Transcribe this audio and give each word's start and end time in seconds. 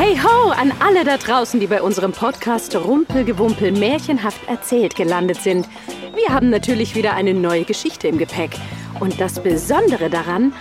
Hey 0.00 0.16
ho 0.16 0.50
an 0.50 0.72
alle 0.78 1.02
da 1.02 1.16
draußen, 1.16 1.58
die 1.58 1.66
bei 1.66 1.82
unserem 1.82 2.12
Podcast 2.12 2.76
Rumpelgewumpel 2.76 3.72
märchenhaft 3.72 4.48
erzählt 4.48 4.94
gelandet 4.94 5.42
sind. 5.42 5.68
Wir 6.14 6.32
haben 6.32 6.50
natürlich 6.50 6.94
wieder 6.94 7.14
eine 7.14 7.34
neue 7.34 7.64
Geschichte 7.64 8.06
im 8.06 8.16
Gepäck. 8.16 8.52
Und 9.00 9.20
das 9.20 9.42
Besondere 9.42 10.08
daran, 10.08 10.52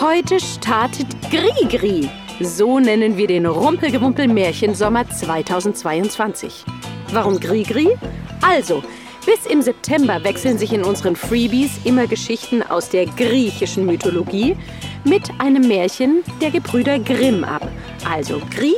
heute 0.00 0.40
startet 0.40 1.06
Grigri. 1.30 2.10
So 2.40 2.80
nennen 2.80 3.16
wir 3.16 3.28
den 3.28 3.46
Rumpelgewumpel 3.46 4.26
Märchensommer 4.26 5.08
2022. 5.08 6.64
Warum 7.12 7.38
Grigri? 7.38 7.96
Also, 8.42 8.82
bis 9.24 9.46
im 9.46 9.62
September 9.62 10.24
wechseln 10.24 10.58
sich 10.58 10.72
in 10.72 10.82
unseren 10.82 11.14
Freebies 11.14 11.78
immer 11.84 12.08
Geschichten 12.08 12.64
aus 12.64 12.88
der 12.88 13.06
griechischen 13.06 13.86
Mythologie 13.86 14.56
mit 15.04 15.30
einem 15.38 15.68
Märchen 15.68 16.24
der 16.40 16.50
Gebrüder 16.50 16.98
Grimm 16.98 17.44
ab. 17.44 17.68
Also 18.08 18.40
Gri, 18.54 18.74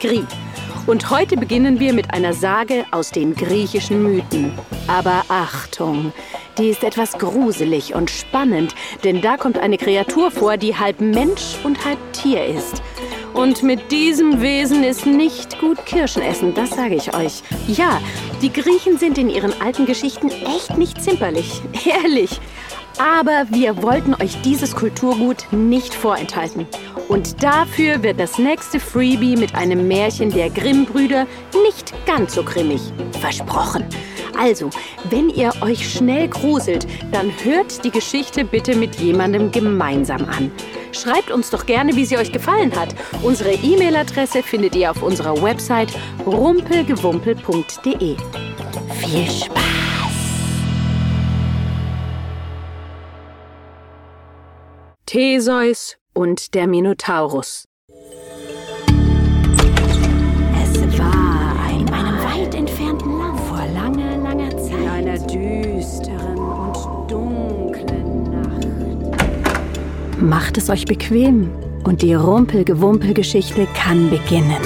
Gri. 0.00 0.24
Und 0.86 1.10
heute 1.10 1.36
beginnen 1.36 1.78
wir 1.78 1.92
mit 1.92 2.12
einer 2.12 2.32
Sage 2.32 2.84
aus 2.90 3.10
den 3.10 3.34
griechischen 3.34 4.02
Mythen. 4.02 4.52
Aber 4.86 5.24
Achtung, 5.28 6.12
die 6.58 6.68
ist 6.68 6.82
etwas 6.82 7.12
gruselig 7.12 7.94
und 7.94 8.10
spannend, 8.10 8.74
denn 9.04 9.20
da 9.20 9.36
kommt 9.36 9.58
eine 9.58 9.76
Kreatur 9.76 10.30
vor, 10.30 10.56
die 10.56 10.76
halb 10.76 11.00
Mensch 11.00 11.56
und 11.64 11.84
halb 11.84 11.98
Tier 12.12 12.44
ist. 12.44 12.82
Und 13.34 13.62
mit 13.62 13.92
diesem 13.92 14.40
Wesen 14.40 14.82
ist 14.82 15.06
nicht 15.06 15.60
gut 15.60 15.84
Kirschen 15.86 16.22
essen, 16.22 16.54
das 16.54 16.70
sage 16.70 16.96
ich 16.96 17.14
euch. 17.14 17.42
Ja, 17.68 18.00
die 18.42 18.52
Griechen 18.52 18.98
sind 18.98 19.18
in 19.18 19.28
ihren 19.28 19.52
alten 19.60 19.86
Geschichten 19.86 20.30
echt 20.30 20.76
nicht 20.76 21.00
zimperlich. 21.00 21.62
Ehrlich. 22.02 22.40
Aber 23.00 23.46
wir 23.48 23.82
wollten 23.82 24.14
euch 24.20 24.42
dieses 24.42 24.76
Kulturgut 24.76 25.46
nicht 25.52 25.94
vorenthalten. 25.94 26.66
Und 27.08 27.42
dafür 27.42 28.02
wird 28.02 28.20
das 28.20 28.38
nächste 28.38 28.78
Freebie 28.78 29.36
mit 29.36 29.54
einem 29.54 29.88
Märchen 29.88 30.30
der 30.30 30.50
Grimm-Brüder 30.50 31.26
nicht 31.64 31.94
ganz 32.04 32.34
so 32.34 32.42
grimmig. 32.42 32.82
Versprochen. 33.18 33.86
Also, 34.38 34.68
wenn 35.08 35.30
ihr 35.30 35.50
euch 35.62 35.90
schnell 35.90 36.28
gruselt, 36.28 36.86
dann 37.10 37.32
hört 37.42 37.82
die 37.84 37.90
Geschichte 37.90 38.44
bitte 38.44 38.76
mit 38.76 38.96
jemandem 38.96 39.50
gemeinsam 39.50 40.26
an. 40.26 40.52
Schreibt 40.92 41.30
uns 41.30 41.48
doch 41.48 41.64
gerne, 41.64 41.96
wie 41.96 42.04
sie 42.04 42.18
euch 42.18 42.32
gefallen 42.32 42.78
hat. 42.78 42.94
Unsere 43.22 43.52
E-Mail-Adresse 43.52 44.42
findet 44.42 44.76
ihr 44.76 44.90
auf 44.90 45.02
unserer 45.02 45.40
Website 45.42 45.92
rumpelgewumpel.de. 46.26 48.16
Viel 49.00 49.30
Spaß! 49.30 49.79
Theseus 55.12 55.96
und 56.14 56.54
der 56.54 56.68
Minotaurus. 56.68 57.66
Es 60.62 60.98
war 61.00 61.56
einmal 61.66 62.22
weit 62.22 62.54
entfernten 62.54 63.18
Land 63.18 63.40
vor 63.40 63.66
langer, 63.74 64.18
langer 64.18 64.50
Zeit. 64.50 64.70
In 64.70 64.88
einer 64.88 65.18
düsteren 65.26 66.38
und 66.38 67.10
dunklen 67.10 68.30
Nacht. 68.30 70.20
Macht 70.20 70.56
es 70.58 70.70
euch 70.70 70.84
bequem 70.84 71.50
und 71.82 72.02
die 72.02 72.14
Rumpelgewumpel-Geschichte 72.14 73.66
kann 73.74 74.10
beginnen. 74.10 74.62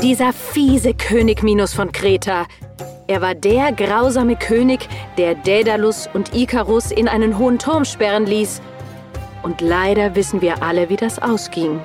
Dieser 0.00 0.32
fiese 0.32 0.94
König 0.94 1.42
Minos 1.42 1.74
von 1.74 1.90
Kreta. 1.90 2.46
Er 3.08 3.20
war 3.20 3.34
der 3.34 3.72
grausame 3.72 4.36
König, 4.36 4.88
der 5.16 5.34
Daedalus 5.34 6.08
und 6.12 6.34
Ikarus 6.34 6.92
in 6.92 7.08
einen 7.08 7.38
hohen 7.38 7.58
Turm 7.58 7.84
sperren 7.84 8.26
ließ. 8.26 8.60
Und 9.42 9.60
leider 9.60 10.14
wissen 10.14 10.40
wir 10.40 10.62
alle, 10.62 10.88
wie 10.88 10.96
das 10.96 11.20
ausging. 11.20 11.80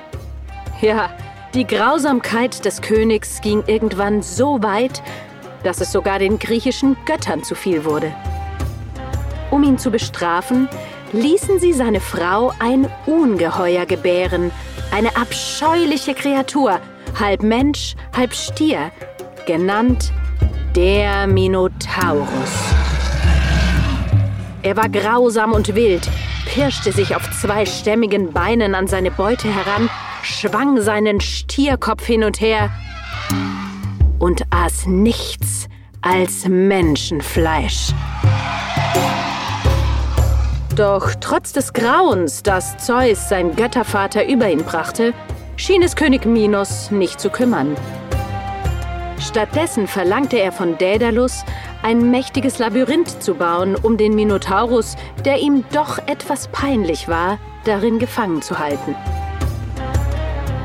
Ja, 0.80 1.10
die 1.54 1.66
Grausamkeit 1.66 2.64
des 2.64 2.82
Königs 2.82 3.40
ging 3.40 3.64
irgendwann 3.66 4.22
so 4.22 4.62
weit, 4.62 5.02
dass 5.64 5.80
es 5.80 5.90
sogar 5.90 6.18
den 6.18 6.38
griechischen 6.38 6.96
Göttern 7.06 7.42
zu 7.42 7.54
viel 7.54 7.84
wurde. 7.84 8.14
Um 9.50 9.64
ihn 9.64 9.78
zu 9.78 9.90
bestrafen, 9.90 10.68
ließen 11.12 11.58
sie 11.58 11.72
seine 11.72 12.00
Frau 12.00 12.52
ein 12.58 12.88
Ungeheuer 13.06 13.86
gebären, 13.86 14.50
eine 14.92 15.16
abscheuliche 15.16 16.14
Kreatur, 16.14 16.80
halb 17.18 17.42
Mensch, 17.42 17.94
halb 18.16 18.34
Stier, 18.34 18.90
genannt 19.46 20.12
der 20.74 21.26
Minotaurus. 21.26 22.28
Er 24.62 24.76
war 24.76 24.88
grausam 24.88 25.52
und 25.52 25.74
wild, 25.74 26.08
pirschte 26.46 26.92
sich 26.92 27.14
auf 27.14 27.30
zweistämmigen 27.30 28.32
Beinen 28.32 28.74
an 28.74 28.86
seine 28.86 29.10
Beute 29.10 29.48
heran, 29.48 29.90
schwang 30.22 30.80
seinen 30.80 31.20
Stierkopf 31.20 32.04
hin 32.04 32.24
und 32.24 32.40
her 32.40 32.70
und 34.18 34.42
aß 34.50 34.86
nichts 34.86 35.68
als 36.00 36.46
Menschenfleisch. 36.48 37.92
Doch 40.76 41.10
trotz 41.20 41.52
des 41.52 41.72
Grauens, 41.72 42.42
das 42.42 42.78
Zeus, 42.78 43.28
sein 43.28 43.54
Göttervater, 43.54 44.26
über 44.26 44.50
ihn 44.50 44.64
brachte, 44.64 45.14
schien 45.56 45.82
es 45.82 45.96
König 45.96 46.26
Minos 46.26 46.90
nicht 46.90 47.20
zu 47.20 47.30
kümmern. 47.30 47.76
Stattdessen 49.20 49.86
verlangte 49.86 50.38
er 50.38 50.52
von 50.52 50.76
Daedalus, 50.78 51.44
ein 51.82 52.10
mächtiges 52.10 52.58
Labyrinth 52.58 53.22
zu 53.22 53.34
bauen, 53.34 53.74
um 53.76 53.96
den 53.96 54.14
Minotaurus, 54.14 54.96
der 55.24 55.38
ihm 55.38 55.64
doch 55.72 55.98
etwas 56.06 56.48
peinlich 56.48 57.08
war, 57.08 57.38
darin 57.64 57.98
gefangen 57.98 58.42
zu 58.42 58.58
halten. 58.58 58.94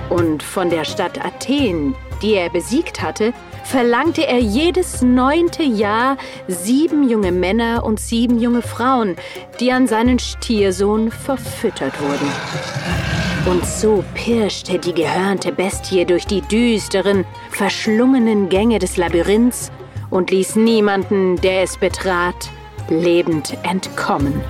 Und 0.10 0.44
von 0.44 0.70
der 0.70 0.86
Stadt 0.86 1.24
Athen, 1.24 1.96
die 2.22 2.34
er 2.34 2.50
besiegt 2.50 3.02
hatte, 3.02 3.34
verlangte 3.64 4.26
er 4.26 4.40
jedes 4.40 5.02
neunte 5.02 5.64
Jahr 5.64 6.18
sieben 6.48 7.08
junge 7.08 7.32
Männer 7.32 7.84
und 7.84 8.00
sieben 8.00 8.40
junge 8.40 8.62
Frauen, 8.62 9.16
die 9.60 9.72
an 9.72 9.88
seinen 9.88 10.20
Stiersohn 10.20 11.12
verfüttert 11.12 11.94
wurden. 12.02 13.29
Und 13.46 13.66
so 13.66 14.04
pirschte 14.14 14.78
die 14.80 14.94
gehörnte 14.94 15.52
Bestie 15.52 16.06
durch 16.06 16.28
die 16.28 16.42
düsteren, 16.42 17.26
verschlungenen 17.52 18.50
Gänge 18.50 18.80
des 18.80 18.98
Labyrinths 18.98 19.72
und 20.10 20.30
ließ 20.30 20.56
niemanden, 20.58 21.38
der 21.38 21.64
es 21.64 21.78
betrat, 21.78 22.50
lebend 22.90 23.58
entkommen. 23.64 24.42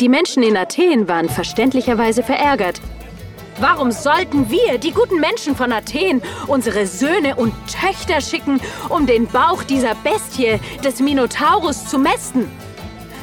Die 0.00 0.08
Menschen 0.08 0.42
in 0.42 0.56
Athen 0.56 1.08
waren 1.08 1.28
verständlicherweise 1.28 2.22
verärgert. 2.22 2.80
Warum 3.60 3.92
sollten 3.92 4.50
wir, 4.50 4.78
die 4.78 4.90
guten 4.90 5.20
Menschen 5.20 5.54
von 5.54 5.72
Athen, 5.72 6.20
unsere 6.48 6.86
Söhne 6.86 7.36
und 7.36 7.54
Töchter 7.68 8.20
schicken, 8.20 8.60
um 8.88 9.06
den 9.06 9.28
Bauch 9.28 9.62
dieser 9.62 9.94
Bestie, 9.94 10.58
des 10.84 11.00
Minotaurus, 11.00 11.86
zu 11.86 11.98
mästen? 11.98 12.50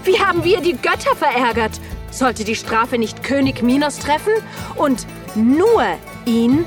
Wie 0.04 0.20
haben 0.20 0.44
wir 0.44 0.62
die 0.62 0.76
Götter 0.76 1.16
verärgert? 1.16 1.80
Sollte 2.10 2.44
die 2.44 2.56
Strafe 2.56 2.98
nicht 2.98 3.24
König 3.24 3.62
Minos 3.62 4.00
treffen? 4.00 4.34
Und 4.76 5.06
nur 5.36 5.84
ihn? 6.26 6.66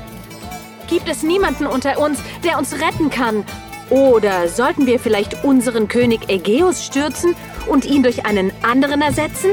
Gibt 0.87 1.09
es 1.09 1.21
niemanden 1.21 1.65
unter 1.65 1.99
uns, 1.99 2.19
der 2.43 2.57
uns 2.57 2.73
retten 2.79 3.09
kann? 3.09 3.43
Oder 3.89 4.47
sollten 4.47 4.85
wir 4.85 4.99
vielleicht 4.99 5.43
unseren 5.43 5.87
König 5.87 6.29
Ägeus 6.29 6.85
stürzen 6.85 7.35
und 7.67 7.85
ihn 7.85 8.03
durch 8.03 8.25
einen 8.25 8.51
anderen 8.63 9.01
ersetzen? 9.01 9.51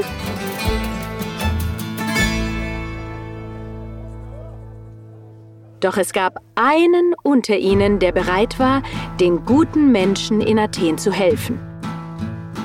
Doch 5.81 5.97
es 5.97 6.13
gab 6.13 6.39
einen 6.55 7.13
unter 7.23 7.57
ihnen, 7.57 7.99
der 7.99 8.13
bereit 8.13 8.57
war, 8.57 8.81
den 9.19 9.43
guten 9.43 9.91
Menschen 9.91 10.39
in 10.39 10.57
Athen 10.57 10.97
zu 10.97 11.11
helfen. 11.11 11.72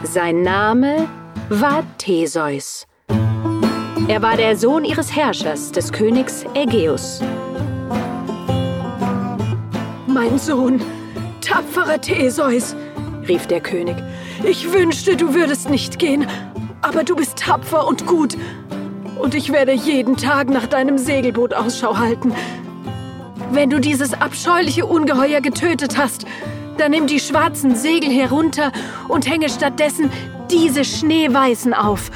Sein 0.05 0.43
Name 0.43 1.09
war 1.49 1.83
Theseus. 1.99 2.87
Er 4.07 4.23
war 4.23 4.37
der 4.37 4.57
Sohn 4.57 4.85
ihres 4.85 5.15
Herrschers, 5.15 5.73
des 5.73 5.93
Königs 5.93 6.45
Ägeus. 6.55 7.21
Mein 10.07 10.39
Sohn, 10.39 10.81
tapferer 11.41 12.01
Theseus, 12.01 12.77
rief 13.27 13.47
der 13.49 13.61
König, 13.61 13.97
ich 14.45 14.73
wünschte, 14.73 15.17
du 15.17 15.35
würdest 15.35 15.69
nicht 15.69 15.99
gehen, 15.99 16.27
aber 16.81 17.03
du 17.03 17.17
bist 17.17 17.39
tapfer 17.39 17.87
und 17.87 18.07
gut. 18.07 18.37
Und 19.21 19.35
ich 19.35 19.53
werde 19.53 19.73
jeden 19.73 20.17
Tag 20.17 20.49
nach 20.49 20.69
deinem 20.69 20.97
Segelboot 20.97 21.55
Ausschau 21.55 21.99
halten. 21.99 22.33
Wenn 23.51 23.69
du 23.69 23.81
dieses 23.81 24.15
abscheuliche 24.15 24.87
Ungeheuer 24.87 25.41
getötet 25.41 25.99
hast, 25.99 26.25
dann 26.79 26.93
nimm 26.93 27.07
die 27.07 27.21
schwarzen 27.21 27.75
Segel 27.75 28.11
herunter 28.11 28.73
und 29.09 29.29
hänge 29.29 29.49
stattdessen 29.49 30.11
diese 30.51 30.85
schneeweißen 30.85 31.75
auf. 31.75 32.11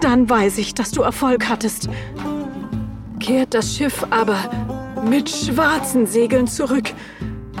Dann 0.00 0.28
weiß 0.28 0.58
ich, 0.58 0.74
dass 0.74 0.90
du 0.90 1.02
Erfolg 1.02 1.48
hattest. 1.48 1.88
kehrt 3.20 3.54
das 3.54 3.76
Schiff 3.76 4.06
aber 4.10 4.38
mit 5.04 5.28
schwarzen 5.28 6.06
Segeln 6.06 6.46
zurück, 6.46 6.92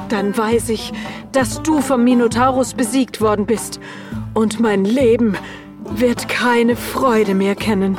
dann 0.08 0.36
weiß 0.36 0.70
ich, 0.70 0.92
dass 1.32 1.62
du 1.62 1.80
vom 1.80 2.04
Minotaurus 2.04 2.74
besiegt 2.74 3.20
worden 3.20 3.46
bist 3.46 3.80
und 4.34 4.60
mein 4.60 4.84
Leben 4.84 5.36
wird 5.90 6.28
keine 6.28 6.76
Freude 6.76 7.34
mehr 7.34 7.54
kennen. 7.54 7.98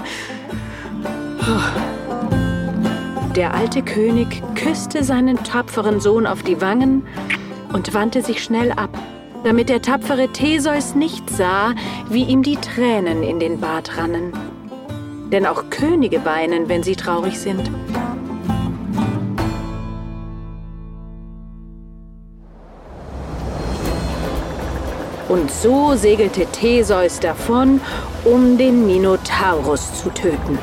Der 3.36 3.54
alte 3.54 3.82
König 3.82 4.42
küsste 4.56 5.04
seinen 5.04 5.44
tapferen 5.44 6.00
Sohn 6.00 6.26
auf 6.26 6.44
die 6.44 6.62
Wangen 6.62 7.04
und 7.74 7.94
wandte 7.94 8.22
sich 8.22 8.44
schnell 8.44 8.72
ab, 8.72 8.90
damit 9.44 9.70
der 9.70 9.82
tapfere 9.82 10.28
Theseus 10.30 10.96
nicht 10.96 11.30
sah, 11.30 11.74
wie 12.10 12.24
ihm 12.24 12.44
die 12.44 12.58
Tränen 12.58 13.24
in 13.24 13.40
den 13.40 13.60
Bart 13.60 13.98
rannen. 13.98 14.34
Denn 15.32 15.46
auch 15.46 15.70
Könige 15.70 16.26
weinen, 16.26 16.70
wenn 16.70 16.84
sie 16.84 16.96
traurig 16.96 17.40
sind. 17.40 17.70
Und 25.30 25.52
so 25.52 25.96
segelte 25.96 26.48
Theseus 26.48 27.20
davon, 27.20 27.82
um 28.26 28.58
den 28.58 28.88
Minotaurus 28.88 30.02
zu 30.02 30.10
töten. 30.10 30.58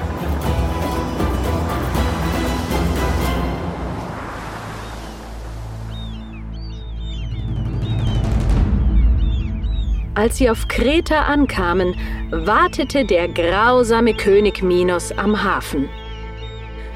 Als 10.17 10.39
sie 10.39 10.49
auf 10.49 10.67
Kreta 10.67 11.27
ankamen, 11.27 11.95
wartete 12.31 13.05
der 13.05 13.29
grausame 13.29 14.15
König 14.15 14.63
Minos 14.63 15.13
am 15.13 15.45
Hafen. 15.45 15.91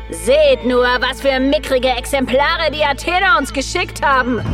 Seht 0.09 0.65
nur, 0.65 0.87
was 1.01 1.21
für 1.21 1.39
mickrige 1.39 1.91
Exemplare 1.91 2.71
die 2.73 2.83
Athener 2.83 3.37
uns 3.39 3.53
geschickt 3.53 4.01
haben! 4.01 4.41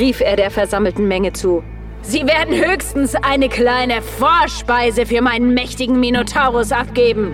rief 0.00 0.20
er 0.20 0.34
der 0.34 0.50
versammelten 0.50 1.06
Menge 1.06 1.34
zu. 1.34 1.62
Sie 2.02 2.26
werden 2.26 2.56
höchstens 2.56 3.14
eine 3.14 3.48
kleine 3.48 4.02
Vorspeise 4.02 5.06
für 5.06 5.22
meinen 5.22 5.54
mächtigen 5.54 6.00
Minotaurus 6.00 6.72
abgeben. 6.72 7.32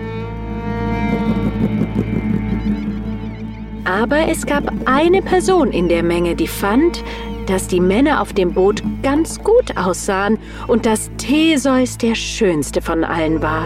Aber 3.83 4.29
es 4.29 4.45
gab 4.45 4.71
eine 4.85 5.23
Person 5.23 5.71
in 5.71 5.89
der 5.89 6.03
Menge, 6.03 6.35
die 6.35 6.47
fand, 6.47 7.03
dass 7.49 7.67
die 7.67 7.79
Männer 7.79 8.21
auf 8.21 8.31
dem 8.33 8.53
Boot 8.53 8.83
ganz 9.01 9.43
gut 9.43 9.75
aussahen 9.75 10.37
und 10.67 10.85
dass 10.85 11.09
Theseus 11.17 11.97
der 11.97 12.13
schönste 12.13 12.81
von 12.81 13.03
allen 13.03 13.41
war. 13.41 13.65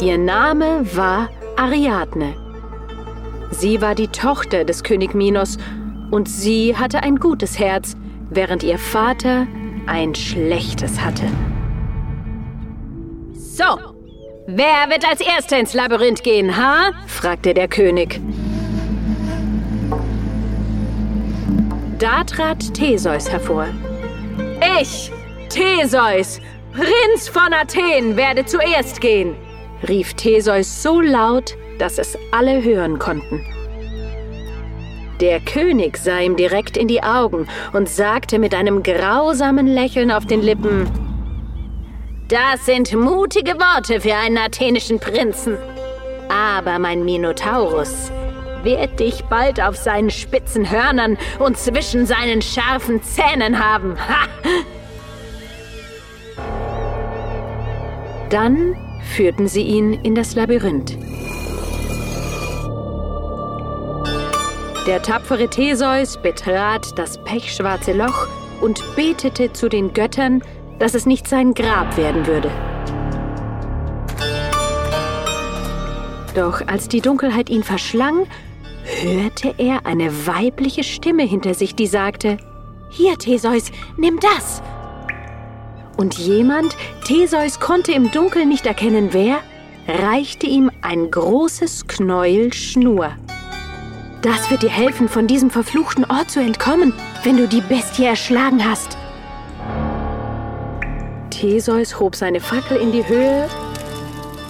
Ihr 0.00 0.16
Name 0.16 0.86
war 0.94 1.28
Ariadne. 1.56 2.34
Sie 3.50 3.80
war 3.80 3.94
die 3.94 4.08
Tochter 4.08 4.64
des 4.64 4.84
König 4.84 5.14
Minos 5.14 5.58
und 6.10 6.28
sie 6.28 6.76
hatte 6.76 7.02
ein 7.02 7.16
gutes 7.16 7.58
Herz, 7.58 7.96
während 8.30 8.62
ihr 8.62 8.78
Vater 8.78 9.46
ein 9.86 10.14
schlechtes 10.14 11.00
hatte. 11.00 11.24
So, 13.32 13.64
wer 14.46 14.90
wird 14.90 15.08
als 15.08 15.20
Erster 15.20 15.58
ins 15.58 15.74
Labyrinth 15.74 16.22
gehen, 16.22 16.56
ha? 16.56 16.92
fragte 17.06 17.54
der 17.54 17.68
König. 17.68 18.20
Da 21.98 22.24
trat 22.24 22.74
Theseus 22.74 23.30
hervor. 23.30 23.68
Ich, 24.80 25.10
Theseus, 25.48 26.40
Prinz 26.72 27.28
von 27.28 27.54
Athen, 27.54 28.16
werde 28.18 28.44
zuerst 28.44 29.00
gehen, 29.00 29.34
rief 29.88 30.12
Theseus 30.12 30.82
so 30.82 31.00
laut, 31.00 31.56
dass 31.78 31.98
es 31.98 32.18
alle 32.32 32.62
hören 32.62 32.98
konnten. 32.98 33.40
Der 35.20 35.40
König 35.40 35.96
sah 35.96 36.18
ihm 36.20 36.36
direkt 36.36 36.76
in 36.76 36.88
die 36.88 37.02
Augen 37.02 37.48
und 37.72 37.88
sagte 37.88 38.38
mit 38.38 38.54
einem 38.54 38.82
grausamen 38.82 39.66
Lächeln 39.66 40.10
auf 40.10 40.26
den 40.26 40.42
Lippen, 40.42 40.86
Das 42.28 42.66
sind 42.66 42.92
mutige 42.92 43.54
Worte 43.54 44.02
für 44.02 44.14
einen 44.14 44.36
athenischen 44.36 44.98
Prinzen. 44.98 45.56
Aber 46.28 46.78
mein 46.78 47.04
Minotaurus 47.04 48.10
wird 48.66 48.98
dich 48.98 49.24
bald 49.26 49.60
auf 49.60 49.76
seinen 49.76 50.10
spitzen 50.10 50.68
Hörnern 50.70 51.16
und 51.38 51.56
zwischen 51.56 52.04
seinen 52.04 52.42
scharfen 52.42 53.00
Zähnen 53.02 53.58
haben. 53.58 53.96
Ha! 53.96 54.26
Dann 58.28 58.76
führten 59.14 59.46
sie 59.46 59.62
ihn 59.62 59.92
in 59.92 60.16
das 60.16 60.34
Labyrinth. 60.34 60.98
Der 64.88 65.00
tapfere 65.00 65.48
Theseus 65.48 66.20
betrat 66.20 66.98
das 66.98 67.22
pechschwarze 67.22 67.92
Loch 67.92 68.26
und 68.60 68.82
betete 68.96 69.52
zu 69.52 69.68
den 69.68 69.92
Göttern, 69.92 70.42
dass 70.80 70.94
es 70.94 71.06
nicht 71.06 71.28
sein 71.28 71.54
Grab 71.54 71.96
werden 71.96 72.26
würde. 72.26 72.50
Doch 76.34 76.66
als 76.66 76.88
die 76.88 77.00
Dunkelheit 77.00 77.48
ihn 77.48 77.62
verschlang, 77.62 78.26
hörte 78.86 79.54
er 79.58 79.84
eine 79.84 80.26
weibliche 80.26 80.84
Stimme 80.84 81.24
hinter 81.24 81.54
sich, 81.54 81.74
die 81.74 81.86
sagte, 81.86 82.38
Hier, 82.90 83.18
Theseus, 83.18 83.70
nimm 83.96 84.18
das. 84.20 84.62
Und 85.96 86.18
jemand, 86.18 86.76
Theseus 87.04 87.58
konnte 87.58 87.92
im 87.92 88.10
Dunkeln 88.10 88.48
nicht 88.48 88.66
erkennen, 88.66 89.08
wer, 89.12 89.38
reichte 89.88 90.46
ihm 90.46 90.70
ein 90.82 91.10
großes 91.10 91.86
Knäuel 91.86 92.52
Schnur. 92.52 93.12
Das 94.22 94.50
wird 94.50 94.62
dir 94.62 94.70
helfen, 94.70 95.08
von 95.08 95.26
diesem 95.26 95.50
verfluchten 95.50 96.04
Ort 96.04 96.30
zu 96.30 96.40
entkommen, 96.40 96.92
wenn 97.22 97.36
du 97.36 97.46
die 97.46 97.60
Bestie 97.60 98.04
erschlagen 98.04 98.68
hast. 98.68 98.96
Theseus 101.30 102.00
hob 102.00 102.16
seine 102.16 102.40
Fackel 102.40 102.78
in 102.78 102.92
die 102.92 103.06
Höhe 103.06 103.48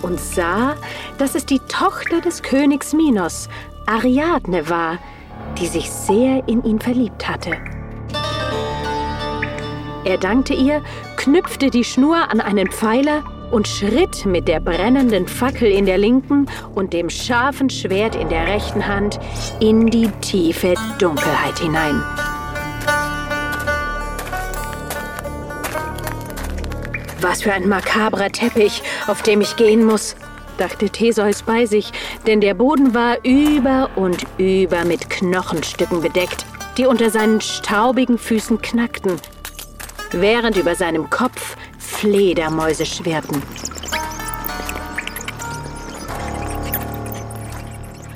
und 0.03 0.21
sah, 0.21 0.77
dass 1.19 1.35
es 1.35 1.47
die 1.47 1.61
Tochter 1.61 2.21
des 2.21 2.43
Königs 2.43 2.93
Minos, 2.93 3.49
Ariadne 3.87 4.69
war, 4.69 4.99
die 5.59 5.67
sich 5.67 5.91
sehr 5.91 6.47
in 6.49 6.63
ihn 6.65 6.81
verliebt 6.81 7.29
hatte. 7.29 7.57
Er 10.05 10.19
dankte 10.19 10.55
ihr, 10.55 10.83
knüpfte 11.17 11.71
die 11.71 11.85
Schnur 11.85 12.31
an 12.31 12.41
einen 12.41 12.71
Pfeiler 12.71 13.25
und 13.51 13.67
schritt 13.67 14.27
mit 14.27 14.49
der 14.49 14.61
brennenden 14.61 15.27
Fackel 15.27 15.71
in 15.71 15.87
der 15.87 15.99
linken 15.99 16.47
und 16.75 16.93
dem 16.93 17.11
scharfen 17.11 17.71
Schwert 17.71 18.15
in 18.15 18.29
der 18.29 18.47
rechten 18.47 18.87
Hand 18.87 19.19
in 19.61 19.87
die 19.87 20.09
tiefe 20.21 20.75
Dunkelheit 20.99 21.59
hinein. 21.59 22.03
Was 27.21 27.43
für 27.43 27.53
ein 27.53 27.69
makabrer 27.69 28.31
Teppich, 28.31 28.83
auf 29.07 29.23
dem 29.23 29.41
ich 29.41 29.57
gehen 29.57 29.85
muss, 29.85 30.17
dachte 30.59 30.91
Theseus 30.91 31.43
bei 31.43 31.67
sich, 31.67 31.93
denn 32.27 32.41
der 32.41 32.55
Boden 32.55 32.95
war 32.95 33.19
über 33.25 33.91
und 33.97 34.25
über 34.39 34.85
mit 34.85 35.11
Knochenstücken 35.11 36.01
bedeckt, 36.01 36.47
die 36.77 36.87
unter 36.87 37.11
seinen 37.11 37.41
staubigen 37.41 38.19
Füßen 38.19 38.61
knackten, 38.61 39.17
während 40.13 40.57
über 40.57 40.75
seinem 40.75 41.09
Kopf 41.11 41.57
Fledermäuse 41.79 42.85
schwirrten. 42.85 43.43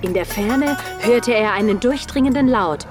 In 0.02 0.14
der 0.14 0.24
Ferne 0.24 0.76
hörte 1.00 1.34
er 1.34 1.52
einen 1.52 1.78
durchdringenden 1.78 2.48
Laut. 2.48 2.86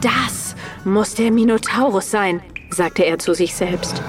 Das 0.00 0.54
muss 0.84 1.14
der 1.14 1.30
Minotaurus 1.30 2.10
sein, 2.10 2.42
sagte 2.70 3.04
er 3.04 3.18
zu 3.18 3.32
sich 3.32 3.54
selbst. 3.54 4.02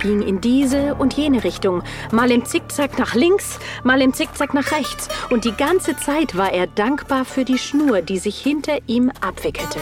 Ging 0.00 0.22
in 0.22 0.40
diese 0.40 0.94
und 0.94 1.14
jene 1.14 1.44
Richtung, 1.44 1.82
mal 2.12 2.30
im 2.30 2.44
Zickzack 2.44 2.98
nach 2.98 3.14
links, 3.14 3.58
mal 3.84 4.00
im 4.00 4.12
Zickzack 4.12 4.54
nach 4.54 4.72
rechts, 4.72 5.08
und 5.30 5.44
die 5.44 5.52
ganze 5.52 5.96
Zeit 5.96 6.36
war 6.36 6.52
er 6.52 6.66
dankbar 6.66 7.24
für 7.24 7.44
die 7.44 7.58
Schnur, 7.58 8.02
die 8.02 8.18
sich 8.18 8.38
hinter 8.38 8.78
ihm 8.86 9.10
abwickelte. 9.20 9.80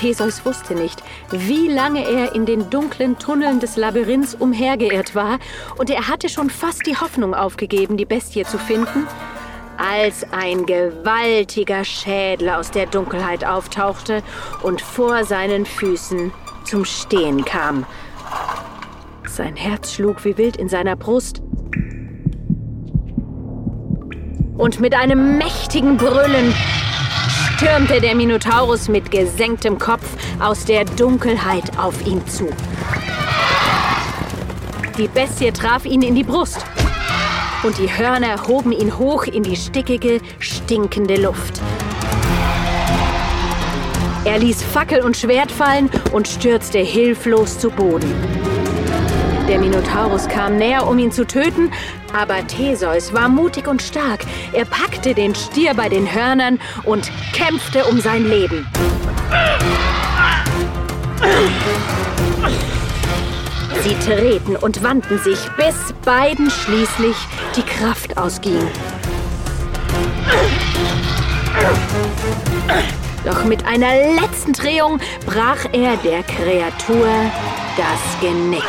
Theseus 0.00 0.46
wusste 0.46 0.74
nicht, 0.74 1.02
wie 1.30 1.68
lange 1.68 2.08
er 2.08 2.34
in 2.34 2.46
den 2.46 2.70
dunklen 2.70 3.18
Tunneln 3.18 3.60
des 3.60 3.76
Labyrinths 3.76 4.34
umhergeirrt 4.34 5.14
war, 5.14 5.38
und 5.76 5.90
er 5.90 6.08
hatte 6.08 6.30
schon 6.30 6.48
fast 6.48 6.86
die 6.86 6.96
Hoffnung 6.96 7.34
aufgegeben, 7.34 7.98
die 7.98 8.06
Bestie 8.06 8.44
zu 8.44 8.58
finden, 8.58 9.06
als 9.90 10.24
ein 10.30 10.66
gewaltiger 10.66 11.84
Schädel 11.84 12.50
aus 12.50 12.70
der 12.70 12.86
Dunkelheit 12.86 13.44
auftauchte 13.44 14.22
und 14.62 14.80
vor 14.80 15.24
seinen 15.24 15.66
Füßen 15.66 16.32
zum 16.64 16.84
Stehen 16.84 17.44
kam. 17.44 17.84
Sein 19.26 19.56
Herz 19.56 19.92
schlug 19.92 20.24
wie 20.24 20.38
wild 20.38 20.56
in 20.56 20.68
seiner 20.68 20.94
Brust. 20.94 21.42
Und 24.56 24.78
mit 24.78 24.94
einem 24.94 25.38
mächtigen 25.38 25.96
Brüllen 25.96 26.54
stürmte 27.56 28.00
der 28.00 28.14
Minotaurus 28.14 28.88
mit 28.88 29.10
gesenktem 29.10 29.78
Kopf 29.78 30.04
aus 30.38 30.64
der 30.66 30.84
Dunkelheit 30.84 31.78
auf 31.78 32.06
ihn 32.06 32.24
zu. 32.28 32.48
Die 34.96 35.08
Bestie 35.08 35.50
traf 35.50 35.84
ihn 35.84 36.02
in 36.02 36.14
die 36.14 36.24
Brust 36.24 36.64
und 37.62 37.78
die 37.78 37.88
Hörner 37.88 38.46
hoben 38.46 38.72
ihn 38.72 38.98
hoch 38.98 39.24
in 39.24 39.42
die 39.42 39.56
stickige, 39.56 40.20
stinkende 40.38 41.16
Luft. 41.16 41.60
Er 44.24 44.38
ließ 44.38 44.62
Fackel 44.62 45.02
und 45.02 45.16
Schwert 45.16 45.50
fallen 45.50 45.90
und 46.12 46.28
stürzte 46.28 46.78
hilflos 46.78 47.58
zu 47.58 47.70
Boden. 47.70 48.12
Der 49.48 49.58
Minotaurus 49.58 50.28
kam 50.28 50.58
näher, 50.58 50.86
um 50.86 50.98
ihn 50.98 51.10
zu 51.10 51.26
töten, 51.26 51.72
aber 52.12 52.46
Theseus 52.46 53.12
war 53.12 53.28
mutig 53.28 53.66
und 53.66 53.82
stark. 53.82 54.20
Er 54.52 54.64
packte 54.64 55.14
den 55.14 55.34
Stier 55.34 55.74
bei 55.74 55.88
den 55.88 56.12
Hörnern 56.14 56.60
und 56.84 57.10
kämpfte 57.32 57.84
um 57.86 58.00
sein 58.00 58.28
Leben. 58.28 58.66
Sie 63.82 63.96
drehten 64.06 64.56
und 64.56 64.82
wandten 64.82 65.18
sich, 65.18 65.38
bis 65.56 65.94
beiden 66.04 66.50
schließlich 66.50 67.16
die 67.56 67.62
Kraft 67.62 68.18
ausging. 68.18 68.60
Doch 73.24 73.44
mit 73.44 73.64
einer 73.64 74.20
letzten 74.20 74.52
Drehung 74.52 75.00
brach 75.24 75.64
er 75.72 75.96
der 75.98 76.22
Kreatur 76.24 77.08
das 77.76 78.20
Genick. 78.20 78.62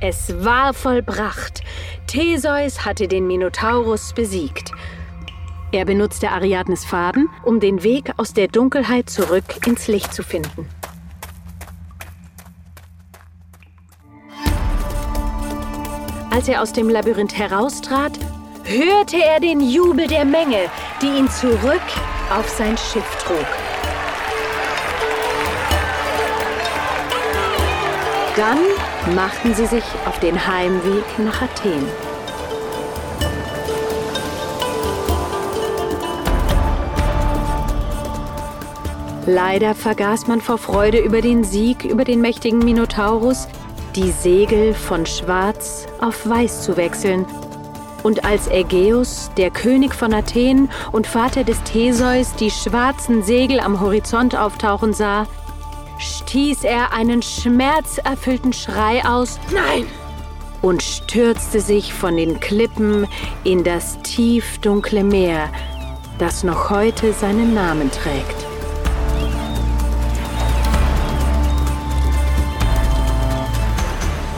Es 0.00 0.44
war 0.44 0.72
vollbracht. 0.72 1.62
Theseus 2.06 2.84
hatte 2.84 3.08
den 3.08 3.26
Minotaurus 3.26 4.12
besiegt. 4.12 4.70
Er 5.72 5.84
benutzte 5.84 6.30
Ariadnes 6.30 6.84
Faden, 6.84 7.28
um 7.42 7.58
den 7.58 7.82
Weg 7.82 8.12
aus 8.18 8.32
der 8.32 8.48
Dunkelheit 8.48 9.10
zurück 9.10 9.66
ins 9.66 9.88
Licht 9.88 10.14
zu 10.14 10.22
finden. 10.22 10.68
Als 16.30 16.48
er 16.48 16.62
aus 16.62 16.72
dem 16.72 16.88
Labyrinth 16.88 17.36
heraustrat, 17.36 18.12
hörte 18.64 19.16
er 19.16 19.40
den 19.40 19.60
Jubel 19.60 20.06
der 20.06 20.24
Menge, 20.24 20.70
die 21.02 21.06
ihn 21.06 21.28
zurück 21.30 21.80
auf 22.30 22.48
sein 22.48 22.76
Schiff 22.76 23.24
trug. 23.24 23.46
Dann 28.36 28.58
machten 29.14 29.54
sie 29.54 29.66
sich 29.66 29.84
auf 30.04 30.20
den 30.20 30.46
Heimweg 30.46 31.18
nach 31.18 31.40
Athen. 31.40 31.86
Leider 39.26 39.74
vergaß 39.74 40.28
man 40.28 40.40
vor 40.40 40.56
Freude 40.56 40.98
über 40.98 41.20
den 41.20 41.42
Sieg 41.42 41.84
über 41.84 42.04
den 42.04 42.20
mächtigen 42.20 42.60
Minotaurus, 42.60 43.48
die 43.96 44.12
Segel 44.12 44.72
von 44.72 45.04
schwarz 45.04 45.86
auf 46.00 46.28
weiß 46.28 46.62
zu 46.62 46.76
wechseln. 46.76 47.26
Und 48.04 48.24
als 48.24 48.46
Ägeus, 48.46 49.32
der 49.36 49.50
König 49.50 49.96
von 49.96 50.14
Athen 50.14 50.70
und 50.92 51.08
Vater 51.08 51.42
des 51.42 51.60
Theseus, 51.64 52.36
die 52.36 52.52
schwarzen 52.52 53.24
Segel 53.24 53.58
am 53.58 53.80
Horizont 53.80 54.36
auftauchen 54.36 54.92
sah, 54.92 55.26
stieß 55.98 56.62
er 56.62 56.92
einen 56.92 57.20
schmerzerfüllten 57.20 58.52
Schrei 58.52 59.04
aus 59.04 59.40
Nein! 59.52 59.86
und 60.62 60.84
stürzte 60.84 61.60
sich 61.60 61.92
von 61.92 62.16
den 62.16 62.38
Klippen 62.38 63.08
in 63.42 63.64
das 63.64 64.00
tiefdunkle 64.02 65.02
Meer, 65.02 65.48
das 66.18 66.44
noch 66.44 66.70
heute 66.70 67.12
seinen 67.12 67.54
Namen 67.54 67.90
trägt. 67.90 68.45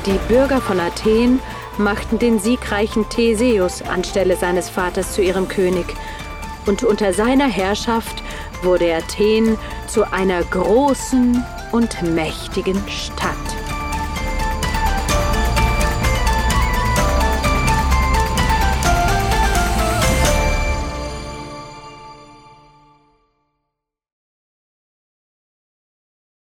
Die 0.08 0.18
Bürger 0.26 0.62
von 0.62 0.80
Athen 0.80 1.38
machten 1.76 2.18
den 2.18 2.38
siegreichen 2.38 3.06
Theseus 3.10 3.82
anstelle 3.82 4.36
seines 4.36 4.70
Vaters 4.70 5.12
zu 5.12 5.20
ihrem 5.20 5.48
König. 5.48 5.84
Und 6.64 6.82
unter 6.82 7.12
seiner 7.12 7.46
Herrschaft 7.46 8.22
wurde 8.62 8.94
Athen 8.94 9.58
zu 9.86 10.10
einer 10.10 10.42
großen 10.44 11.44
und 11.72 12.02
mächtigen 12.14 12.82
Stadt. 12.88 13.47